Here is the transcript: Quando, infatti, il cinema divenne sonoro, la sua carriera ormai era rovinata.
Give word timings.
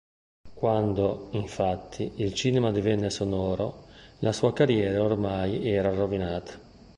Quando, 0.55 1.27
infatti, 1.33 2.13
il 2.15 2.33
cinema 2.33 2.71
divenne 2.71 3.11
sonoro, 3.11 3.85
la 4.21 4.33
sua 4.33 4.51
carriera 4.51 5.03
ormai 5.03 5.69
era 5.69 5.93
rovinata. 5.93 6.53